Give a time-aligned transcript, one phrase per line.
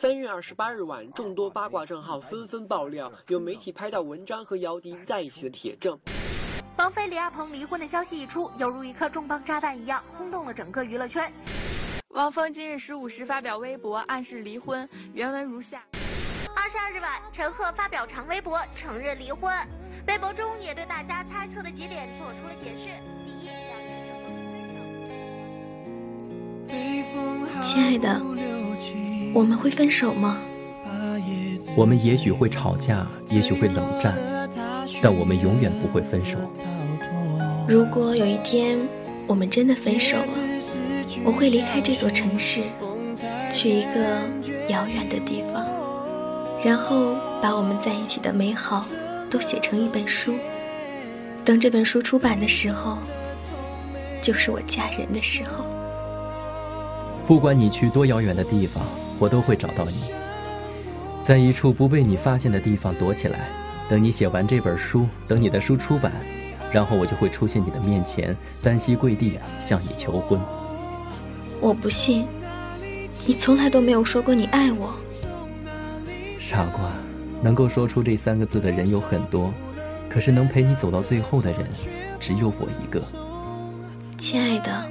[0.00, 5.98] 三月二十八日晚，众多八卦账号纷纷爆料，有媒体拍到文章和姚笛在一起的铁证。
[6.76, 11.32] 王菲、李亚鹏离婚的消息一出，犹如一颗重磅炸弹一样，轰动了整个娱乐圈。
[12.10, 15.82] 汪峰今日十五时发表微博暗示离婚，原文如下：
[16.54, 19.52] 二十二日晚，陈赫发表长微博承认离婚，
[20.06, 22.84] 微博中也对大家猜测的几点做出了解释。
[23.24, 24.14] 第一，两人成
[27.50, 28.20] 功亲爱的，
[29.34, 30.40] 我们会分手吗？
[31.76, 34.16] 我们也许会吵架，也许会冷战，
[35.02, 36.38] 但我们永远不会分手。
[37.68, 38.78] 如果有一天
[39.26, 40.34] 我们真的分手了，
[41.24, 42.62] 我会离开这座城市，
[43.52, 44.22] 去一个
[44.68, 45.66] 遥远的地方，
[46.64, 48.84] 然后把我们在一起的美好
[49.28, 50.34] 都写成一本书。
[51.44, 52.98] 等这本书出版的时候，
[54.22, 55.77] 就是我嫁人的时候。
[57.28, 58.82] 不管你去多遥远的地方，
[59.18, 60.10] 我都会找到你，
[61.22, 63.50] 在一处不被你发现的地方躲起来，
[63.86, 66.10] 等你写完这本书，等你的书出版。
[66.72, 70.40] 然后我就会出现你的面前，单膝跪地向你求婚。
[71.60, 72.26] 我不信，
[73.26, 74.94] 你从来都没有说过你爱我。
[76.38, 76.90] 傻瓜，
[77.42, 79.52] 能够说出这三个字的人有很多，
[80.08, 81.60] 可是能陪你走到最后的人
[82.18, 83.02] 只有我一个。
[84.16, 84.90] 亲爱的，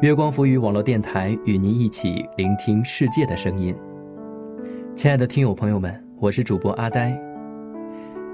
[0.00, 3.76] 月光浮语网络电台与您一起聆听世界的声音。
[4.96, 7.14] 亲爱的听友朋友们，我是主播阿呆。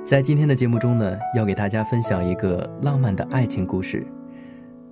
[0.04, 4.06] 在今天的节目中呢，要给大家分享一个浪漫的爱情故事，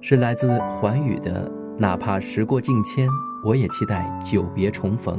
[0.01, 1.49] 是来自环宇的。
[1.79, 3.09] 哪怕时过境迁，
[3.45, 5.17] 我也期待久别重逢。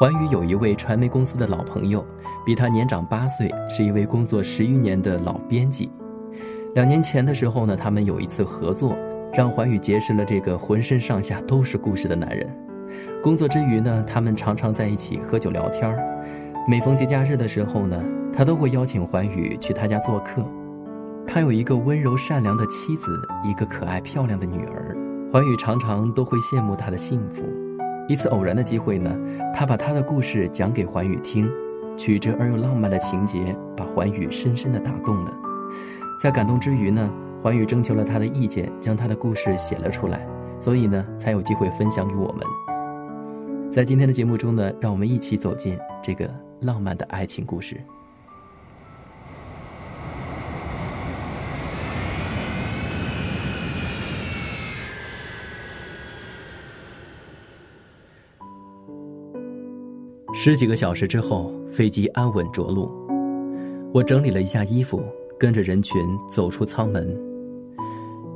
[0.00, 2.04] 环宇有一位传媒公司的老朋友，
[2.44, 5.88] 比他年长八岁，是一位工作十余年的老编辑。
[6.74, 8.98] 两年前的时候呢，他们有一次合作，
[9.36, 12.48] 让环宇结识了这个浑身上下都是故事的男人。
[13.20, 15.98] 工作之余呢，他们常常在一起喝酒聊天儿。
[16.68, 18.00] 每逢节假日的时候呢，
[18.32, 20.44] 他都会邀请环宇去他家做客。
[21.26, 23.10] 他有一个温柔善良的妻子，
[23.42, 24.96] 一个可爱漂亮的女儿。
[25.32, 27.42] 环宇常常都会羡慕他的幸福。
[28.06, 29.12] 一次偶然的机会呢，
[29.52, 31.50] 他把他的故事讲给环宇听，
[31.96, 35.32] 曲折而又浪漫的情节把环宇深深的打动了。
[36.22, 37.10] 在感动之余呢，
[37.44, 40.26] 环宇征求了他的意见，将他的故事写了出来，
[40.58, 43.70] 所以呢，才有机会分享给我们。
[43.70, 46.26] 在今天的节目中呢，让我们一起走进这个
[46.62, 47.78] 浪漫的爱情故事。
[60.32, 62.90] 十几个小时之后，飞机安稳着陆，
[63.92, 65.04] 我整理了一下衣服。
[65.36, 67.33] 跟着人群走出舱门。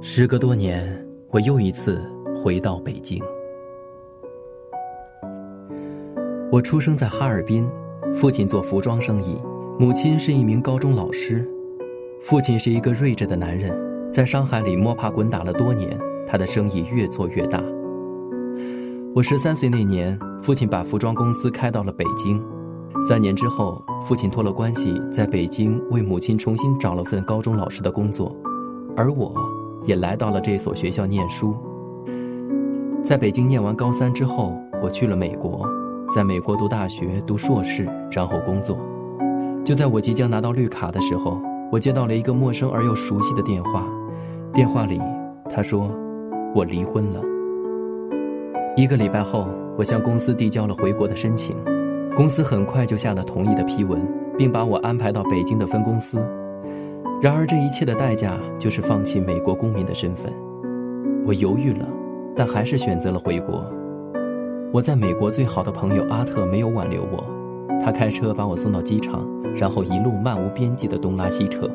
[0.01, 2.01] 时隔多年，我又一次
[2.37, 3.21] 回到北京。
[6.53, 7.69] 我出生在哈尔滨，
[8.15, 9.37] 父亲做服装生意，
[9.77, 11.47] 母亲是一名高中老师。
[12.23, 13.77] 父亲是一个睿智的男人，
[14.13, 15.99] 在商海里摸爬滚打了多年，
[16.29, 17.61] 他的生意越做越大。
[19.17, 22.41] 我十三岁那年，父亲把服装公司开到了北京。
[23.09, 28.35] 三年之后，父亲托了关系，在北京为母亲重新找了份高中老师的工作，
[28.97, 29.35] 而我，
[29.85, 31.55] 也来到了这所学校念书。
[33.03, 34.53] 在北京念完高三之后，
[34.83, 35.67] 我去了美国，
[36.15, 38.79] 在美国读大学、读硕士，然后工作。
[39.65, 41.41] 就在我即将拿到绿卡的时候，
[41.71, 43.87] 我接到了一个陌生而又熟悉的电话，
[44.53, 45.01] 电话里
[45.49, 45.91] 他说
[46.55, 47.21] ：“我离婚了。”
[48.77, 51.57] 一个礼拜后，我向公司递交了回国的申请。
[52.15, 54.01] 公司很快就下了同意的批文，
[54.37, 56.19] 并把我安排到北京的分公司。
[57.21, 60.33] 然而，这一切的代价就是放弃美国公民的身份。
[61.27, 61.87] 我犹豫了，
[62.37, 63.65] 但还是选择了回国。
[64.73, 67.25] 我在美国最好的朋友阿特没有挽留我，
[67.85, 71.69] 他开车把我送到机场，然后一路漫无边际的东拉西扯。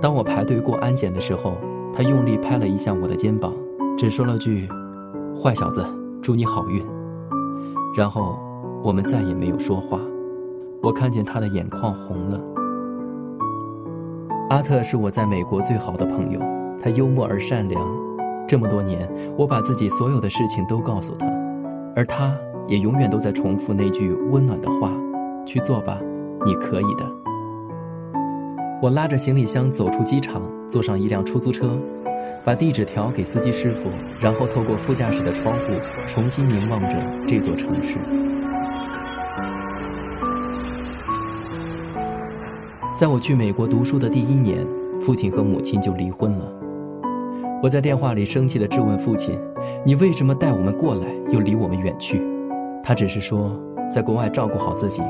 [0.00, 1.56] 当我排队过安检的时候，
[1.94, 3.52] 他用力拍了一下我的肩膀，
[3.96, 4.68] 只说了句
[5.40, 5.84] ：“坏小子，
[6.20, 6.82] 祝你好运。”
[7.96, 8.36] 然后。
[8.84, 10.00] 我们再也没有说话，
[10.82, 12.40] 我看见他的眼眶红了。
[14.50, 16.40] 阿特是我在美国最好的朋友，
[16.82, 17.82] 他幽默而善良。
[18.46, 21.26] 这么多年，我把自己所有的事情都告诉他，
[21.96, 22.36] 而他
[22.68, 24.92] 也永远都在重复那句温暖的话
[25.46, 25.98] ：“去做吧，
[26.44, 27.06] 你可以的。”
[28.82, 31.78] 我拉着行李箱走出机场，坐上一辆出租车，
[32.44, 33.88] 把地址条给司机师傅，
[34.20, 35.66] 然后透过副驾驶的窗户，
[36.04, 36.96] 重新凝望着
[37.26, 37.96] 这座城市。
[43.02, 44.64] 在我去美国读书的第一年，
[45.00, 46.44] 父亲和母亲就离婚了。
[47.60, 49.36] 我在电话里生气地质问父亲
[49.84, 52.22] ：“你为什么带我们过来，又离我们远去？”
[52.80, 53.60] 他只是说
[53.90, 55.02] ：“在国外照顾好自己。”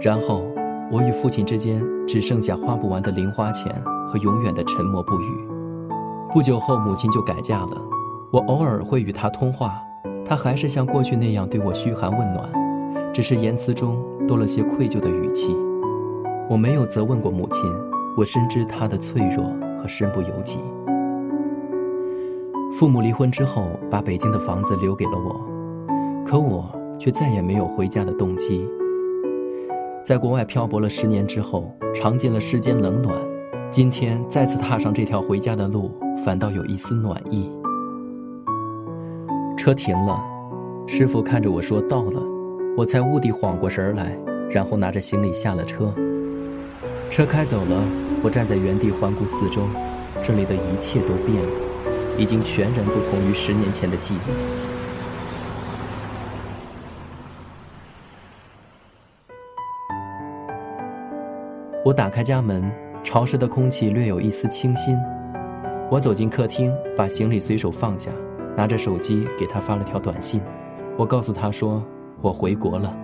[0.00, 0.44] 然后。
[0.92, 3.74] 我与父亲之间只剩下花不完的零花钱
[4.06, 5.48] 和永远的沉默不语。
[6.32, 7.82] 不久后，母亲就改嫁了。
[8.30, 9.82] 我偶尔会与她通话，
[10.24, 12.48] 她还是像过去那样对我嘘寒问暖，
[13.12, 15.56] 只是言辞中多了些愧疚的语气。
[16.48, 17.70] 我没有责问过母亲，
[18.16, 19.44] 我深知她的脆弱
[19.78, 20.60] 和身不由己。
[22.76, 25.40] 父母离婚之后，把北京的房子留给了我，
[26.26, 28.68] 可我却再也没有回家的动机。
[30.04, 33.16] 在国外漂泊了十年之后，尝尽了世间冷暖，
[33.70, 35.90] 今天再次踏上这条回家的路，
[36.24, 37.50] 反倒有一丝暖意。
[39.56, 40.20] 车停了，
[40.86, 42.22] 师傅看着我说：“到了。”
[42.76, 44.18] 我才兀地缓过神来，
[44.50, 45.94] 然后拿着行李下了车。
[47.10, 47.84] 车开走了，
[48.22, 49.62] 我站在原地环顾四周，
[50.20, 51.48] 这里的一切都变了，
[52.18, 54.18] 已经全然不同于十年前的记忆。
[61.84, 62.72] 我打开家门，
[63.04, 64.98] 潮湿的空气略有一丝清新。
[65.90, 68.10] 我走进客厅，把行李随手放下，
[68.56, 70.40] 拿着手机给他发了条短信。
[70.96, 71.84] 我告诉他说
[72.20, 72.96] 我回国了。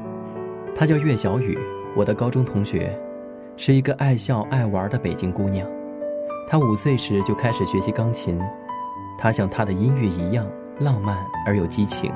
[0.75, 1.59] 他叫岳小雨，
[1.95, 2.99] 我的高中同学，
[3.63, 5.69] 是一个爱笑爱玩的北京姑娘。
[6.49, 8.41] 她五岁时就开始学习钢琴，
[9.19, 10.47] 她像她的音乐一样
[10.79, 12.11] 浪漫而有激情。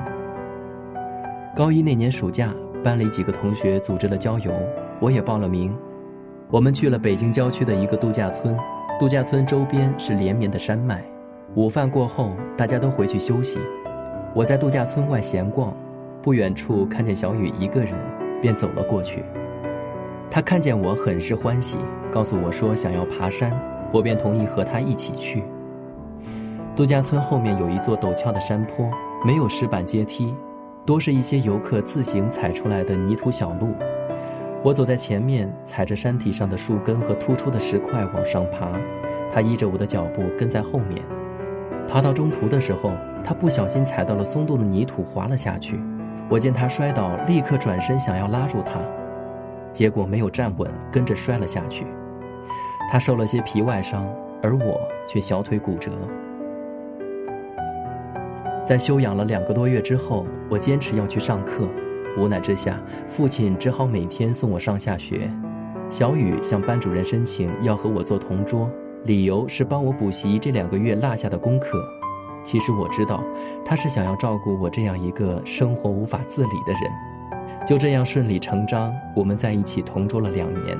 [1.55, 2.51] 高一那年暑假，
[2.83, 4.51] 班里几个同学组织了郊游，
[4.99, 5.77] 我也报了名。
[6.49, 8.57] 我们去了北京郊区的一个度假村，
[8.99, 11.03] 度假村周边是连绵的山脉。
[11.53, 13.59] 午饭过后，大家都回去休息。
[14.33, 15.71] 我在度假村外闲逛，
[16.23, 17.93] 不远处看见小雨一个人，
[18.41, 19.23] 便走了过去。
[20.29, 21.77] 他看见我很是欢喜，
[22.11, 23.51] 告诉我说想要爬山，
[23.91, 25.43] 我便同意和他一起去。
[26.75, 28.89] 度假村后面有一座陡峭的山坡，
[29.25, 30.35] 没有石板阶梯，
[30.85, 33.69] 多是一些游客自行踩出来的泥土小路。
[34.61, 38.67] 我走在前面，踩着山体上的树根和突出的石块往上爬，
[39.31, 41.01] 他依着我的脚步跟在后面。
[41.87, 42.91] 爬到中途的时候，
[43.23, 45.79] 他不小心踩到了松动的泥土，滑了下去。
[46.27, 48.79] 我见他摔倒，立刻转身想要拉住他，
[49.75, 51.85] 结果没有站稳，跟着摔了下去。
[52.89, 54.07] 他受了些皮外伤，
[54.41, 55.91] 而我却小腿骨折。
[58.65, 61.67] 在休养了两个多月之后，我坚持要去上课。
[62.17, 62.79] 无奈之下，
[63.09, 65.29] 父亲只好每天送我上下学。
[65.89, 68.69] 小雨向班主任申请要和我做同桌，
[69.03, 71.83] 理由是帮我补习这两个月落下的功课。
[72.45, 73.21] 其实我知道，
[73.65, 76.81] 他是想要照顾我这样一个生活无法自理的人。
[77.65, 80.77] 就这样顺理成章，我们在一起同桌了两年。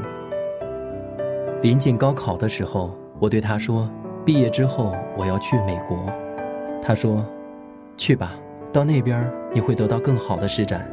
[1.64, 3.90] 临近高考的时候，我对他说
[4.24, 5.98] ：“毕业之后我要去美国。”
[6.84, 7.26] 他说
[7.98, 8.34] ：“去吧，
[8.72, 10.88] 到那边你会得到更好的施展。”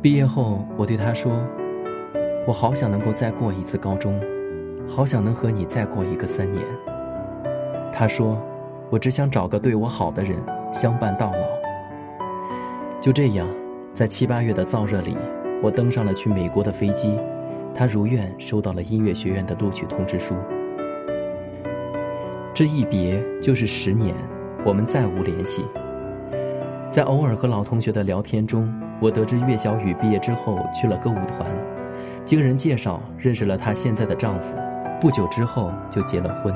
[0.00, 1.30] 毕业后，我对他说
[2.48, 4.18] ：“我好想能够再过一次高中，
[4.88, 6.64] 好想能和你再过一个三年。”
[7.92, 8.40] 他说
[8.88, 10.34] ：“我只想找个对我好的人
[10.72, 11.46] 相伴到老。”
[13.02, 13.46] 就这样，
[13.92, 15.16] 在七八月的燥热里，
[15.62, 17.18] 我登上了去美国的飞机。
[17.74, 20.34] 他如愿收到了音乐学院的录取通知书。
[22.54, 24.14] 这一别就是十年，
[24.64, 25.64] 我们再无联系。
[26.90, 28.72] 在偶尔和老同学的聊天中。
[29.00, 31.44] 我得知岳小雨毕业之后去了歌舞团，
[32.24, 34.54] 经人介绍认识了她现在的丈夫，
[35.00, 36.54] 不久之后就结了婚。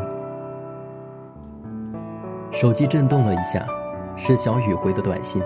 [2.53, 3.67] 手机震动了一下，
[4.15, 5.43] 是小雨回的短信，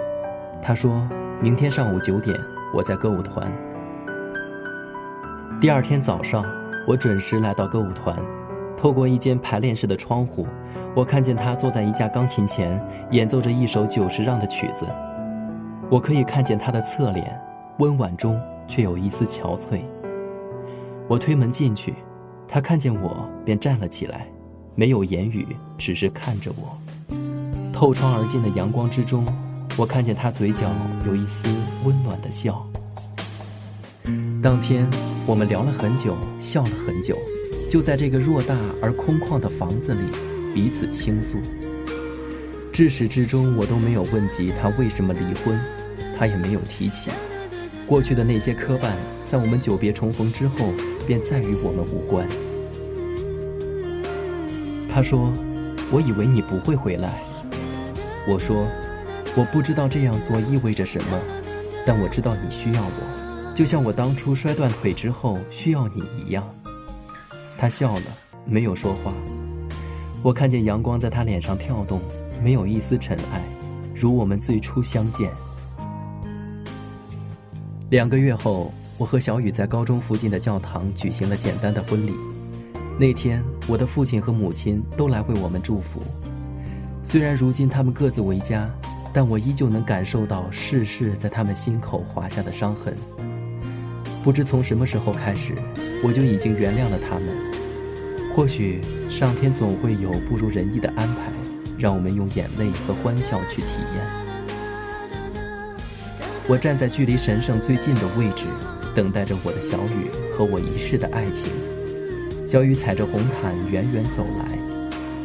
[0.60, 1.08] 她说
[1.42, 2.38] 明天上午九点
[2.70, 3.50] 我在歌舞团。
[5.58, 6.44] 第二天早上，
[6.86, 8.14] 我准时来到歌舞团，
[8.76, 10.46] 透过一间排练室的窗户，
[10.94, 12.78] 我看见他坐在一架钢琴前
[13.10, 14.84] 演奏着一首久石让的曲子。
[15.90, 17.40] 我可以看见他的侧脸，
[17.78, 19.80] 温婉中却有一丝憔悴。
[21.08, 21.94] 我推门进去，
[22.46, 24.26] 他看见我便站了起来，
[24.74, 27.16] 没有言语，只是看着我。
[27.72, 29.24] 透窗而进的阳光之中，
[29.80, 30.70] 我看见他嘴角
[31.06, 31.48] 有一丝
[31.84, 32.62] 温暖的笑。
[34.42, 34.86] 当天
[35.24, 37.16] 我们聊了很久，笑了很久，
[37.70, 40.02] 就在这个偌大而空旷的房子里，
[40.54, 41.38] 彼此倾诉。
[42.70, 45.58] 至始至终，我都没有问及他为什么离婚，
[46.18, 47.10] 他也没有提起。
[47.86, 48.90] 过去的那些磕绊，
[49.24, 50.74] 在我们久别重逢之后，
[51.06, 52.28] 便再与我们无关。
[54.92, 55.32] 他说
[55.90, 57.22] ：“我以为你不会回来。”
[58.28, 58.68] 我说
[59.36, 61.18] ：“我不知道这样做意味着什么，
[61.86, 66.44] 但我知道你需要我，就像我当初摔断腿之后需要你一样。”
[67.56, 68.02] 他笑了，
[68.44, 69.12] 没有说话。
[70.22, 72.00] 我看见阳光在他脸上跳动，
[72.42, 73.42] 没有一丝尘埃，
[73.94, 75.30] 如我们最初相见。
[77.90, 82.14] 两个月后，我和小雨在高中附近的教堂举行了简单的婚礼。
[82.98, 86.02] 那天，我的父亲和母亲都来为我们祝福。
[87.02, 88.70] 虽然如今他们各自为家，
[89.12, 92.96] 但我依旧能感受到世事在他们心口划下的伤痕。
[94.22, 95.54] 不知从什么时候开始，
[96.04, 97.28] 我就已经原谅了他们。
[98.34, 101.32] 或许上天总会有不如人意的安排，
[101.76, 104.20] 让我们用眼泪和欢笑去体验。
[106.46, 108.44] 我站在距离神圣最近的位置，
[108.94, 111.52] 等待着我的小雨和我一世的爱情。
[112.46, 114.58] 小雨踩着红毯远远走来，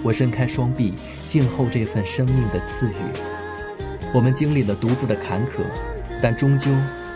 [0.04, 0.94] 我伸开双臂，
[1.28, 3.45] 静候这份生命的赐予。
[4.16, 5.66] 我们经历了独自的坎坷，
[6.22, 6.72] 但终究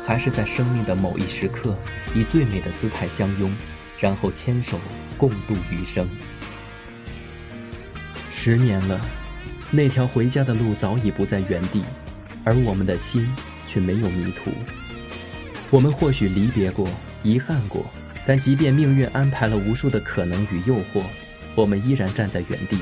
[0.05, 1.73] 还是在生命的某一时刻，
[2.13, 3.55] 以最美的姿态相拥，
[3.97, 4.77] 然后牵手
[5.17, 6.09] 共度余生。
[8.29, 8.99] 十年了，
[9.71, 11.85] 那条回家的路早已不在原地，
[12.43, 13.33] 而我们的心
[13.65, 14.51] 却没有迷途。
[15.69, 16.85] 我们或许离别过，
[17.23, 17.85] 遗憾过。
[18.25, 21.01] 但即便命运安排了无数的可能与诱惑，
[21.55, 22.77] 我们依然站在原地。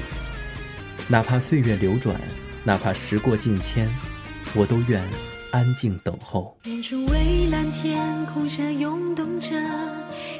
[1.07, 2.19] 哪怕岁月流转，
[2.63, 3.88] 哪怕时过境迁，
[4.55, 5.07] 我都愿
[5.51, 6.57] 安静等候。
[6.63, 9.49] 远处蔚蓝天空下涌动着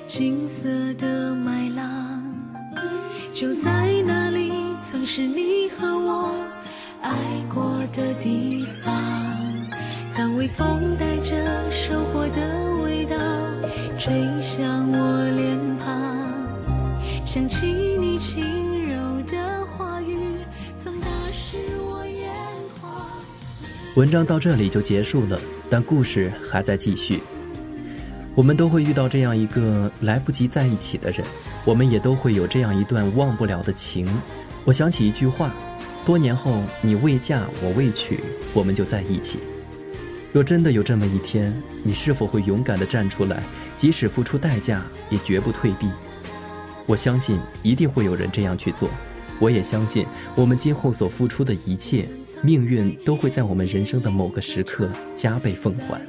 [0.05, 2.23] 金色的麦浪，
[3.33, 4.37] 就在那里，
[23.98, 27.20] 文章到这里就结束了，但故事还在继续。
[28.36, 31.25] 我们都会遇到这样一个来不及在一起的人，
[31.66, 34.08] 我们也都会有这样一段忘不了的情。
[34.66, 35.51] 我想起一句话：
[36.06, 38.20] 多年后，你未嫁，我未娶，
[38.54, 39.39] 我们就在一起。
[40.32, 41.51] 若真的有这么一天，
[41.82, 43.42] 你是否会勇敢地站出来，
[43.75, 45.88] 即使付出代价，也绝不退避？
[46.86, 48.92] 我相信一定会有人这样去做。
[49.39, 52.08] 我也相信，我们今后所付出的一切，
[52.41, 56.01] 命运都会在我们人生的某个时刻加倍奉还。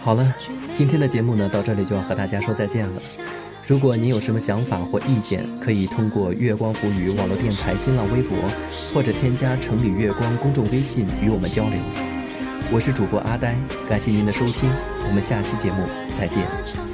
[0.00, 0.34] 好了，
[0.72, 3.00] 今天的节目呢，到这里就要和大家说再见了。
[3.66, 8.36] 如果您有什么想法或意见，可以通过月光浮语网络电台新浪微博，
[8.92, 11.78] 或者添加城里月光公众微信与我们交流。
[12.70, 13.56] 我是主播阿呆，
[13.88, 14.68] 感谢您的收听，
[15.08, 15.86] 我们下期节目
[16.18, 16.93] 再见。